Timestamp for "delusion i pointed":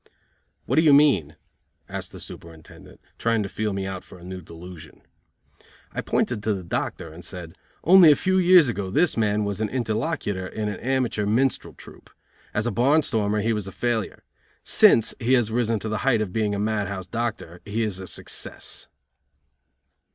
4.41-6.41